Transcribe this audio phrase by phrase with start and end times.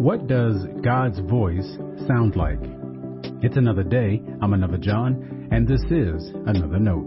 [0.00, 1.76] What does God's voice
[2.08, 2.58] sound like?
[3.42, 4.22] It's another day.
[4.40, 7.04] I'm another John, and this is another note.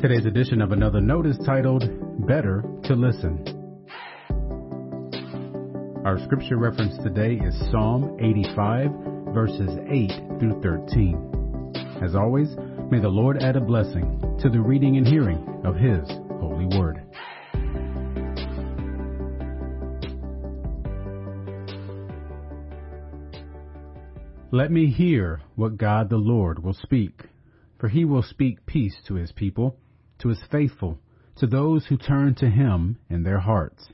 [0.00, 1.84] Today's edition of another note is titled
[2.26, 3.44] Better to Listen.
[6.06, 10.10] Our scripture reference today is Psalm 85, verses 8
[10.40, 12.00] through 13.
[12.02, 12.48] As always,
[12.90, 16.08] may the Lord add a blessing to the reading and hearing of His
[16.40, 17.02] holy word.
[24.54, 27.22] Let me hear what God the Lord will speak,
[27.76, 29.80] for he will speak peace to his people,
[30.20, 31.00] to his faithful,
[31.38, 33.92] to those who turn to him in their hearts.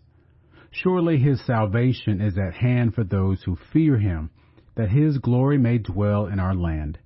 [0.71, 4.29] Surely his salvation is at hand for those who fear him,
[4.75, 6.99] that his glory may dwell in our land.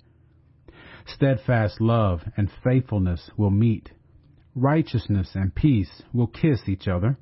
[1.06, 3.92] Steadfast love and faithfulness will meet.
[4.56, 7.18] Righteousness and peace will kiss each other.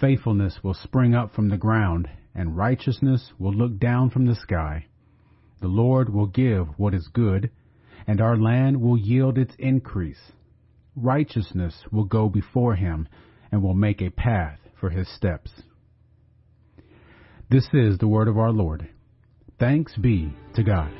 [0.00, 4.86] Faithfulness will spring up from the ground, and righteousness will look down from the sky.
[5.60, 7.50] The Lord will give what is good,
[8.06, 10.32] and our land will yield its increase.
[10.94, 13.08] Righteousness will go before him,
[13.50, 15.50] and will make a path for his steps.
[17.48, 18.88] This is the word of our Lord.
[19.58, 20.92] Thanks be to God.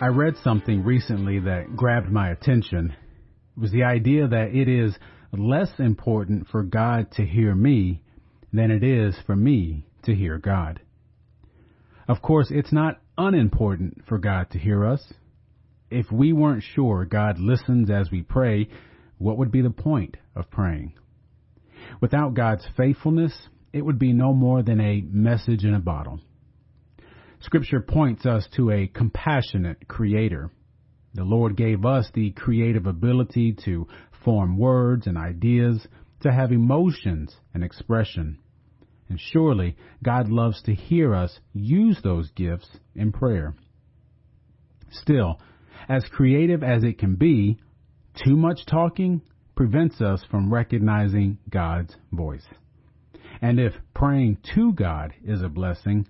[0.00, 2.94] I read something recently that grabbed my attention.
[3.56, 4.98] It was the idea that it is
[5.38, 8.00] less important for God to hear me
[8.52, 10.80] than it is for me to hear God.
[12.08, 15.12] Of course, it's not unimportant for God to hear us.
[15.90, 18.68] If we weren't sure God listens as we pray,
[19.18, 20.94] what would be the point of praying?
[22.00, 23.32] Without God's faithfulness,
[23.72, 26.20] it would be no more than a message in a bottle.
[27.40, 30.50] Scripture points us to a compassionate creator.
[31.14, 33.86] The Lord gave us the creative ability to
[34.24, 35.86] form words and ideas,
[36.20, 38.38] to have emotions and expression.
[39.08, 43.54] And surely God loves to hear us use those gifts in prayer.
[44.90, 45.40] Still,
[45.88, 47.58] as creative as it can be,
[48.24, 49.20] too much talking
[49.56, 52.46] prevents us from recognizing God's voice.
[53.42, 56.06] And if praying to God is a blessing,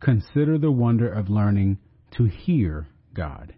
[0.00, 1.78] consider the wonder of learning
[2.16, 3.54] to hear God.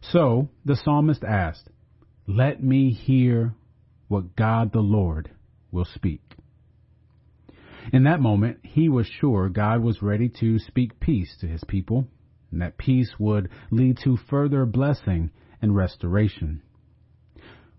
[0.00, 1.68] So the psalmist asked,
[2.28, 3.54] let me hear
[4.06, 5.30] what God the Lord
[5.72, 6.20] will speak.
[7.90, 12.06] In that moment, he was sure God was ready to speak peace to his people,
[12.50, 15.30] and that peace would lead to further blessing
[15.62, 16.60] and restoration.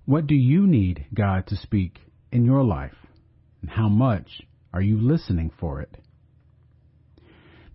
[0.06, 2.00] What do you need God to speak
[2.32, 2.96] in your life,
[3.62, 4.42] and how much
[4.74, 5.96] are you listening for it?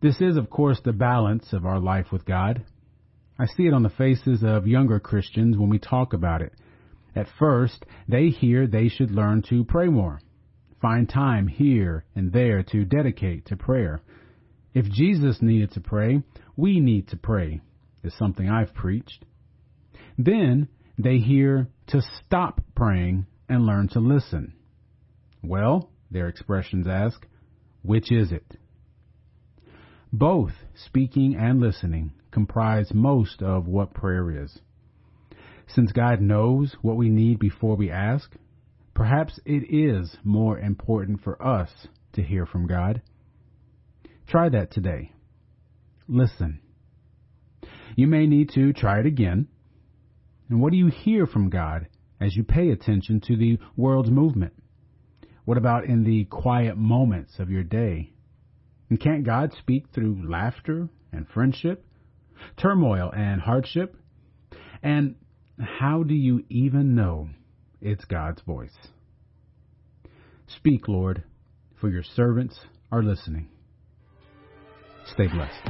[0.03, 2.65] This is, of course, the balance of our life with God.
[3.39, 6.53] I see it on the faces of younger Christians when we talk about it.
[7.15, 10.21] At first, they hear they should learn to pray more,
[10.81, 14.03] find time here and there to dedicate to prayer.
[14.75, 16.23] If Jesus needed to pray,
[16.57, 17.61] we need to pray,
[18.03, 19.25] is something I've preached.
[20.19, 24.55] Then they hear to stop praying and learn to listen.
[25.43, 27.27] Well, their expressions ask,
[27.83, 28.57] which is it?
[30.13, 34.61] Both speaking and listening comprise most of what prayer is.
[35.69, 38.35] Since God knows what we need before we ask,
[38.95, 43.03] perhaps it is more important for us to hear from God.
[44.27, 45.13] Try that today.
[46.09, 46.61] Listen.
[47.97, 49.49] You may need to try it again.
[50.49, 51.89] And what do you hear from God
[52.21, 54.53] as you pay attention to the world's movement?
[55.45, 58.13] What about in the quiet moments of your day?
[58.89, 61.85] And can't God speak through laughter and friendship,
[62.57, 63.97] turmoil and hardship?
[64.83, 65.17] And
[65.59, 67.29] how do you even know
[67.81, 68.77] it's God's voice?
[70.47, 71.23] Speak, Lord,
[71.81, 72.59] for your servants
[72.91, 73.49] are listening.
[75.07, 75.61] Stay blessed.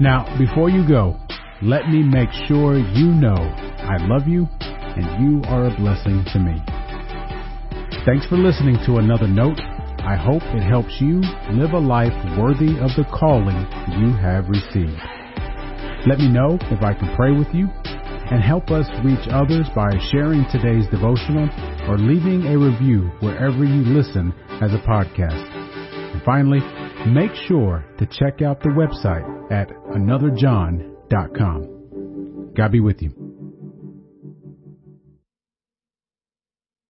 [0.00, 1.18] Now, before you go,
[1.60, 6.38] let me make sure you know I love you and you are a blessing to
[6.38, 6.56] me.
[8.06, 9.58] Thanks for listening to another note.
[9.60, 11.20] I hope it helps you
[11.52, 13.58] live a life worthy of the calling
[14.00, 15.17] you have received.
[16.06, 17.68] Let me know if I can pray with you
[18.30, 21.48] and help us reach others by sharing today's devotional
[21.88, 25.48] or leaving a review wherever you listen as a podcast.
[26.12, 26.60] And finally,
[27.10, 32.52] make sure to check out the website at anotherjohn.com.
[32.54, 33.17] God be with you.